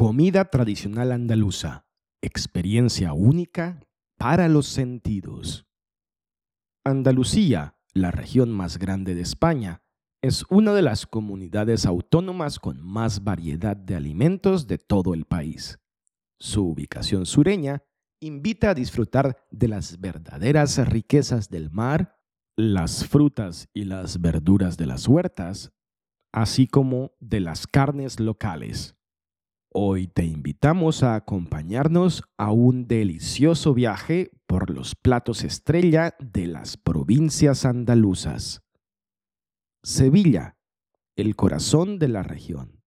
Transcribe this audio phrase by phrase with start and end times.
[0.00, 1.84] Comida tradicional andaluza.
[2.22, 5.66] Experiencia única para los sentidos.
[6.86, 9.82] Andalucía, la región más grande de España,
[10.22, 15.78] es una de las comunidades autónomas con más variedad de alimentos de todo el país.
[16.38, 17.82] Su ubicación sureña
[18.20, 22.16] invita a disfrutar de las verdaderas riquezas del mar,
[22.56, 25.74] las frutas y las verduras de las huertas,
[26.32, 28.96] así como de las carnes locales.
[29.72, 36.76] Hoy te invitamos a acompañarnos a un delicioso viaje por los platos estrella de las
[36.76, 38.62] provincias andaluzas.
[39.84, 40.56] Sevilla,
[41.14, 42.82] el corazón de la región.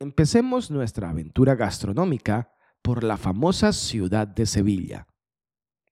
[0.00, 5.06] Empecemos nuestra aventura gastronómica por la famosa ciudad de Sevilla.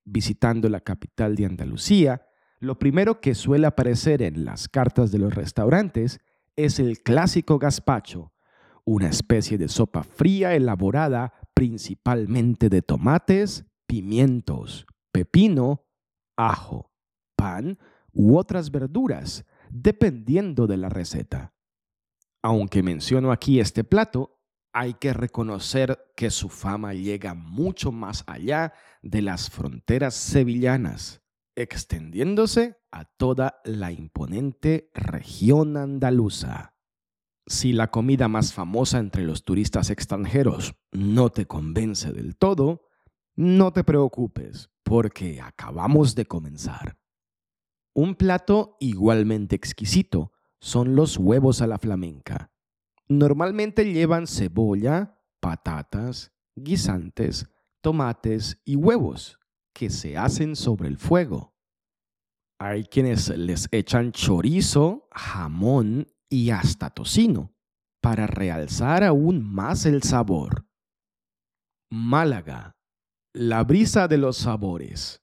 [0.05, 2.27] Visitando la capital de Andalucía,
[2.59, 6.19] lo primero que suele aparecer en las cartas de los restaurantes
[6.57, 8.33] es el clásico gazpacho,
[8.91, 15.87] una especie de sopa fría elaborada principalmente de tomates, pimientos, pepino,
[16.37, 16.91] ajo,
[17.37, 17.79] pan
[18.13, 21.55] u otras verduras, dependiendo de la receta.
[22.43, 24.41] Aunque menciono aquí este plato,
[24.73, 28.73] hay que reconocer que su fama llega mucho más allá
[29.03, 31.23] de las fronteras sevillanas,
[31.55, 36.75] extendiéndose a toda la imponente región andaluza.
[37.51, 42.87] Si la comida más famosa entre los turistas extranjeros no te convence del todo,
[43.35, 46.97] no te preocupes, porque acabamos de comenzar.
[47.93, 52.53] Un plato igualmente exquisito son los huevos a la flamenca.
[53.09, 59.41] Normalmente llevan cebolla, patatas, guisantes, tomates y huevos
[59.75, 61.57] que se hacen sobre el fuego.
[62.61, 67.53] Hay quienes les echan chorizo, jamón y hasta tocino
[68.01, 70.67] para realzar aún más el sabor.
[71.91, 72.77] Málaga,
[73.35, 75.23] la brisa de los sabores.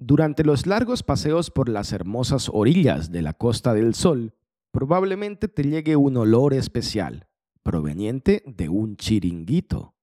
[0.00, 4.34] Durante los largos paseos por las hermosas orillas de la Costa del Sol,
[4.72, 7.28] probablemente te llegue un olor especial,
[7.62, 9.94] proveniente de un chiringuito.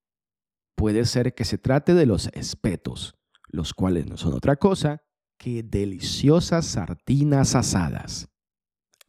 [0.75, 3.15] Puede ser que se trate de los espetos,
[3.47, 5.01] los cuales no son otra cosa
[5.37, 8.29] que deliciosas sardinas asadas.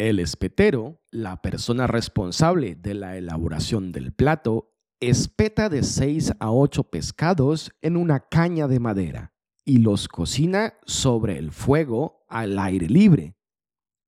[0.01, 6.85] El espetero, la persona responsable de la elaboración del plato, espeta de 6 a 8
[6.85, 13.37] pescados en una caña de madera y los cocina sobre el fuego al aire libre.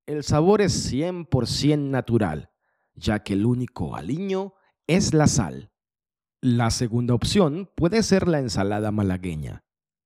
[0.07, 2.49] El sabor es 100% natural,
[2.95, 4.55] ya que el único aliño
[4.87, 5.69] es la sal.
[6.41, 9.63] La segunda opción puede ser la ensalada malagueña.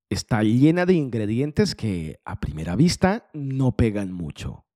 [0.09, 4.66] Está llena de ingredientes que, a primera vista, no pegan mucho.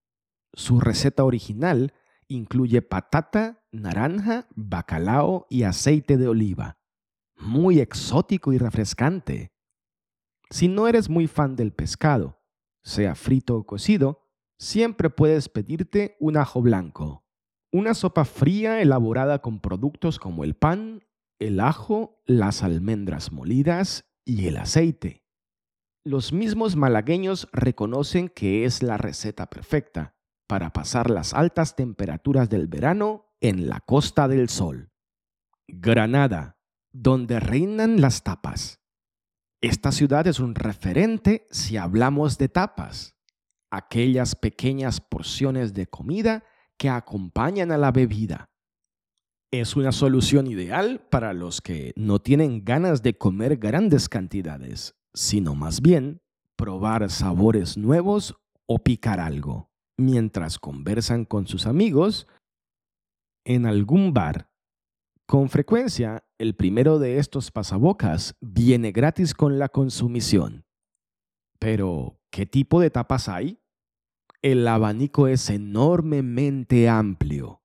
[0.53, 1.93] Su receta original
[2.27, 6.77] incluye patata, naranja, bacalao y aceite de oliva.
[7.37, 9.53] Muy exótico y refrescante.
[10.49, 12.41] Si no eres muy fan del pescado,
[12.83, 17.23] sea frito o cocido, siempre puedes pedirte un ajo blanco.
[17.71, 21.05] Una sopa fría elaborada con productos como el pan,
[21.39, 25.23] el ajo, las almendras molidas y el aceite.
[26.03, 30.15] Los mismos malagueños reconocen que es la receta perfecta
[30.51, 34.91] para pasar las altas temperaturas del verano en la Costa del Sol.
[35.69, 36.59] Granada,
[36.91, 38.81] donde reinan las tapas.
[39.61, 43.15] Esta ciudad es un referente si hablamos de tapas,
[43.69, 46.43] aquellas pequeñas porciones de comida
[46.75, 48.49] que acompañan a la bebida.
[49.51, 55.55] Es una solución ideal para los que no tienen ganas de comer grandes cantidades, sino
[55.55, 56.21] más bien
[56.57, 58.35] probar sabores nuevos
[58.65, 59.70] o picar algo
[60.01, 62.27] mientras conversan con sus amigos
[63.45, 64.51] en algún bar.
[65.25, 70.65] Con frecuencia, el primero de estos pasabocas viene gratis con la consumición.
[71.59, 73.61] Pero, ¿qué tipo de tapas hay?
[74.41, 77.61] El abanico es enormemente amplio.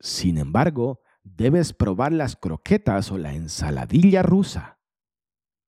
[0.00, 4.80] Sin embargo, debes probar las croquetas o la ensaladilla rusa.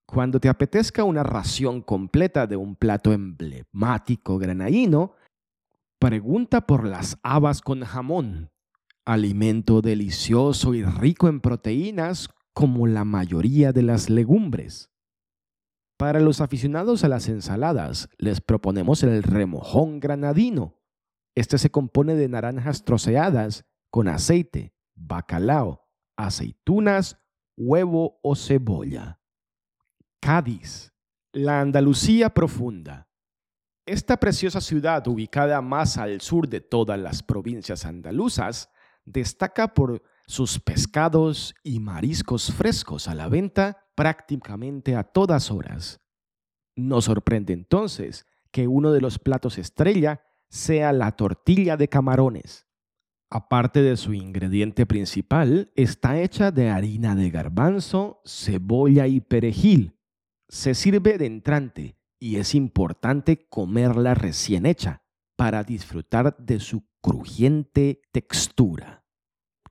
[0.06, 5.12] Cuando te apetezca una ración completa de un plato emblemático granadino,
[5.98, 8.52] Pregunta por las habas con jamón,
[9.04, 14.92] alimento delicioso y rico en proteínas como la mayoría de las legumbres.
[15.96, 20.78] Para los aficionados a las ensaladas, les proponemos el remojón granadino.
[21.34, 27.18] Este se compone de naranjas troceadas con aceite, bacalao, aceitunas,
[27.56, 29.20] huevo o cebolla.
[30.20, 30.92] Cádiz,
[31.32, 33.07] la Andalucía profunda.
[33.88, 38.70] Esta preciosa ciudad, ubicada más al sur de todas las provincias andaluzas,
[39.06, 46.02] destaca por sus pescados y mariscos frescos a la venta prácticamente a todas horas.
[46.76, 50.20] No sorprende entonces que uno de los platos estrella
[50.50, 52.66] sea la tortilla de camarones.
[53.30, 59.98] Aparte de su ingrediente principal, está hecha de harina de garbanzo, cebolla y perejil.
[60.46, 65.02] Se sirve de entrante y es importante comerla recién hecha
[65.36, 69.04] para disfrutar de su crujiente textura.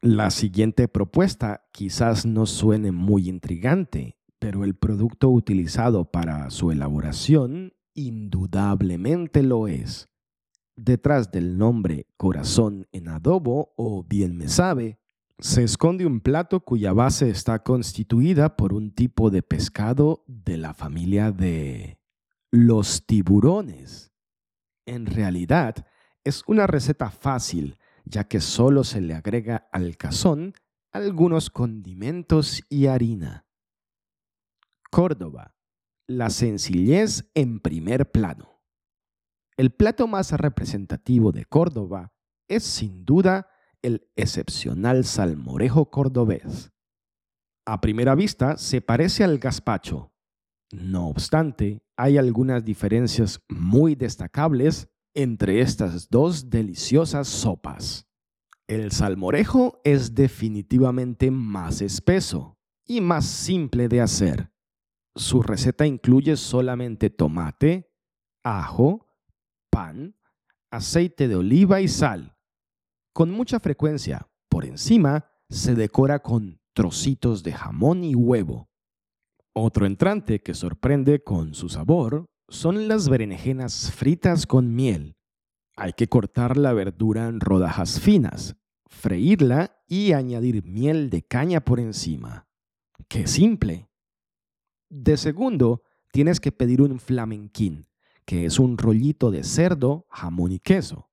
[0.02, 7.74] La siguiente propuesta quizás no suene muy intrigante, pero el producto utilizado para su elaboración
[7.94, 10.10] indudablemente lo es.
[10.76, 15.00] Detrás del nombre corazón en adobo o bien me sabe,
[15.40, 20.74] se esconde un plato cuya base está constituida por un tipo de pescado de la
[20.74, 21.97] familia de
[22.52, 24.12] los tiburones.
[24.86, 25.86] En realidad,
[26.24, 30.54] es una receta fácil, ya que solo se le agrega al cazón
[30.92, 33.46] algunos condimentos y harina.
[34.90, 35.56] Córdoba.
[36.08, 38.62] La sencillez en primer plano.
[39.58, 42.14] El plato más representativo de Córdoba
[42.48, 43.50] es sin duda
[43.82, 46.72] el excepcional salmorejo cordobés.
[47.66, 50.14] A primera vista se parece al gazpacho,
[50.72, 58.08] no obstante, hay algunas diferencias muy destacables entre estas dos deliciosas sopas.
[58.68, 64.52] El salmorejo es definitivamente más espeso y más simple de hacer.
[65.16, 67.90] Su receta incluye solamente tomate,
[68.44, 69.08] ajo,
[69.72, 70.16] pan,
[70.70, 72.38] aceite de oliva y sal.
[73.12, 78.67] Con mucha frecuencia, por encima, se decora con trocitos de jamón y huevo.
[79.60, 85.16] Otro entrante que sorprende con su sabor son las berenjenas fritas con miel.
[85.76, 88.56] Hay que cortar la verdura en rodajas finas,
[88.86, 92.48] freírla y añadir miel de caña por encima.
[93.08, 93.90] ¡Qué simple!
[94.90, 95.82] De segundo,
[96.12, 97.88] tienes que pedir un flamenquín,
[98.26, 101.10] que es un rollito de cerdo, jamón y queso.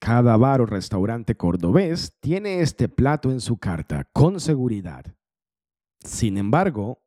[0.00, 5.14] Cada bar o restaurante cordobés tiene este plato en su carta, con seguridad.
[6.00, 7.03] Sin embargo,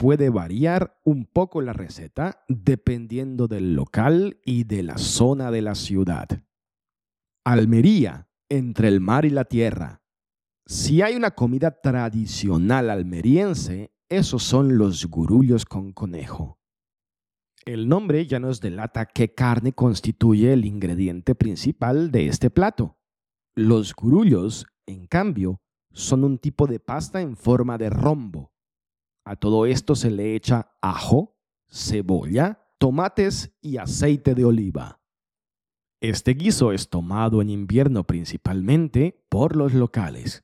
[0.00, 5.74] puede variar un poco la receta dependiendo del local y de la zona de la
[5.74, 6.26] ciudad.
[7.44, 10.02] Almería, entre el mar y la tierra.
[10.64, 16.58] Si hay una comida tradicional almeriense, esos son los gurullos con conejo.
[17.66, 22.96] El nombre ya nos delata qué carne constituye el ingrediente principal de este plato.
[23.54, 25.60] Los gurullos, en cambio,
[25.92, 28.54] son un tipo de pasta en forma de rombo
[29.30, 31.38] a todo esto se le echa ajo,
[31.68, 35.00] cebolla, tomates y aceite de oliva.
[36.00, 40.42] Este guiso es tomado en invierno principalmente por los locales.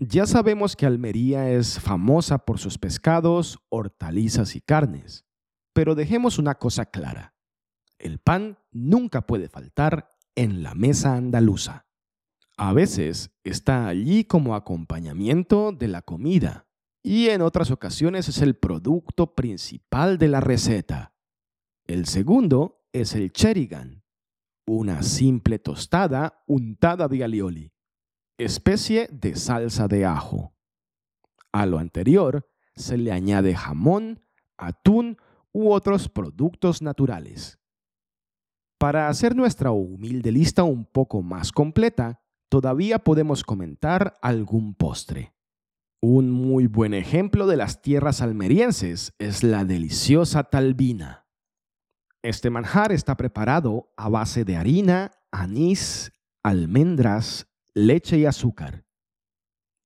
[0.00, 5.24] Ya sabemos que Almería es famosa por sus pescados, hortalizas y carnes,
[5.72, 7.36] pero dejemos una cosa clara.
[8.00, 11.86] El pan nunca puede faltar en la mesa andaluza.
[12.56, 16.66] A veces está allí como acompañamiento de la comida,
[17.02, 21.14] y en otras ocasiones es el producto principal de la receta.
[21.86, 24.04] El segundo es el cherigan,
[24.66, 27.72] una simple tostada untada de alioli,
[28.38, 30.54] especie de salsa de ajo.
[31.50, 34.22] A lo anterior se le añade jamón,
[34.56, 35.18] atún
[35.52, 37.58] u otros productos naturales.
[38.78, 45.34] Para hacer nuestra humilde lista un poco más completa, todavía podemos comentar algún postre.
[46.04, 51.28] Un muy buen ejemplo de las tierras almerienses es la deliciosa talbina.
[52.22, 56.10] Este manjar está preparado a base de harina, anís,
[56.42, 58.84] almendras, leche y azúcar.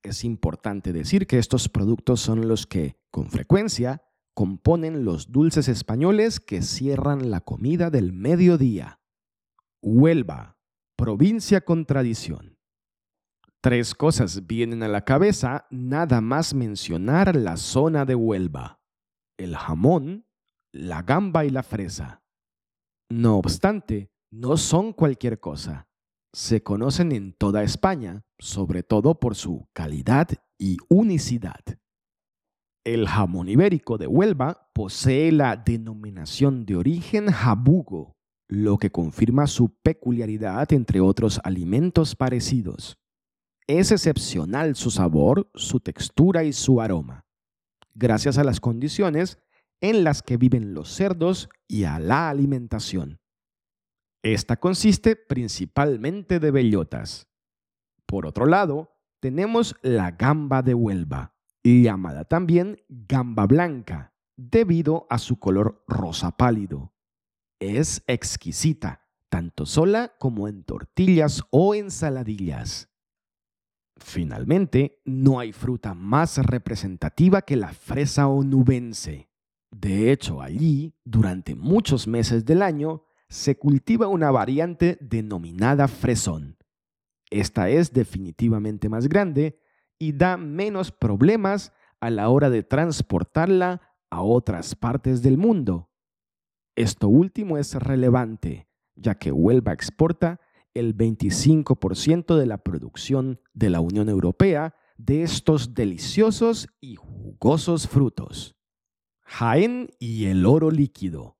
[0.02, 6.40] Es importante decir que estos productos son los que, con frecuencia, componen los dulces españoles
[6.40, 9.00] que cierran la comida del mediodía.
[9.82, 10.56] Huelva,
[10.96, 12.55] provincia con tradición.
[13.66, 18.78] Tres cosas vienen a la cabeza nada más mencionar la zona de Huelva.
[19.36, 20.24] El jamón,
[20.72, 22.22] la gamba y la fresa.
[23.10, 25.88] No obstante, no son cualquier cosa.
[26.32, 30.28] Se conocen en toda España, sobre todo por su calidad
[30.60, 31.64] y unicidad.
[32.84, 38.12] El jamón ibérico de Huelva posee la denominación de origen jabugo,
[38.48, 42.96] lo que confirma su peculiaridad entre otros alimentos parecidos.
[43.68, 47.26] Es excepcional su sabor, su textura y su aroma,
[47.94, 49.38] gracias a las condiciones
[49.80, 53.18] en las que viven los cerdos y a la alimentación.
[54.22, 57.28] Esta consiste principalmente de bellotas.
[58.06, 65.40] Por otro lado, tenemos la gamba de Huelva, llamada también gamba blanca, debido a su
[65.40, 66.92] color rosa pálido.
[67.58, 72.88] Es exquisita, tanto sola como en tortillas o ensaladillas.
[73.96, 79.28] Finalmente, no hay fruta más representativa que la fresa onubense.
[79.70, 86.56] De hecho, allí, durante muchos meses del año, se cultiva una variante denominada fresón.
[87.30, 89.58] Esta es definitivamente más grande
[89.98, 95.90] y da menos problemas a la hora de transportarla a otras partes del mundo.
[96.76, 100.40] Esto último es relevante, ya que Huelva exporta
[100.78, 108.56] el 25% de la producción de la Unión Europea de estos deliciosos y jugosos frutos.
[109.22, 111.36] Jaén y el oro líquido.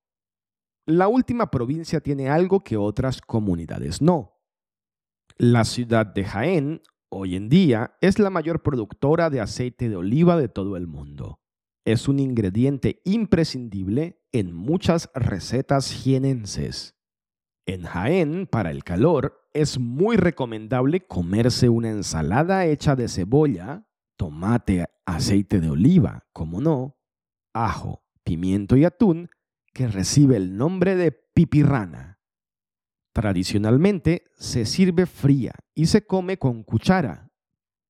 [0.87, 4.41] La última provincia tiene algo que otras comunidades no.
[5.37, 10.37] La ciudad de Jaén hoy en día es la mayor productora de aceite de oliva
[10.37, 11.41] de todo el mundo.
[11.85, 16.96] Es un ingrediente imprescindible en muchas recetas jienenses.
[17.67, 24.87] En Jaén, para el calor, es muy recomendable comerse una ensalada hecha de cebolla, tomate,
[25.05, 26.97] aceite de oliva, como no,
[27.53, 29.31] ajo, pimiento y atún,
[29.75, 32.21] que recibe el nombre de pipirrana.
[33.13, 37.33] Tradicionalmente se sirve fría y se come con cuchara,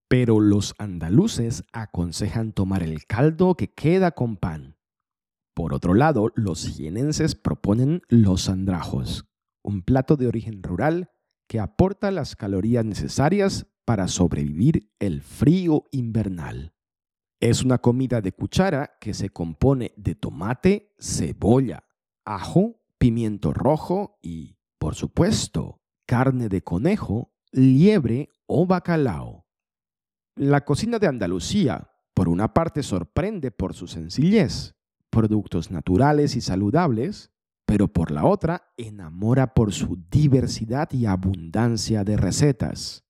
[0.08, 4.78] pero los andaluces aconsejan tomar el caldo que queda con pan.
[5.52, 9.26] Por otro lado, los jienenses proponen los andrajos,
[9.66, 11.10] un plato de origen rural
[11.48, 16.74] que aporta las calorías necesarias para sobrevivir el frío invernal.
[17.40, 21.84] Es una comida de cuchara que se compone de tomate, cebolla,
[22.24, 29.46] ajo, pimiento rojo y, por supuesto, carne de conejo, liebre o bacalao.
[30.36, 34.74] La cocina de Andalucía, por una parte, sorprende por su sencillez,
[35.10, 37.32] productos naturales y saludables,
[37.66, 43.04] pero por la otra enamora por su diversidad y abundancia de recetas.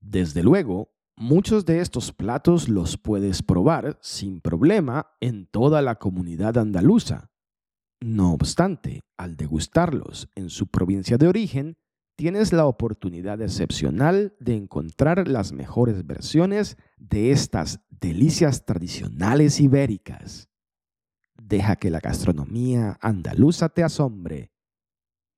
[0.00, 6.56] Desde luego, muchos de estos platos los puedes probar sin problema en toda la comunidad
[6.56, 7.30] andaluza.
[8.00, 11.76] No obstante, al degustarlos en su provincia de origen,
[12.16, 20.47] tienes la oportunidad excepcional de encontrar las mejores versiones de estas delicias tradicionales ibéricas.
[21.48, 24.52] Deja que la gastronomía andaluza te asombre.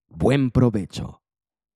[0.09, 1.20] Buen provecho.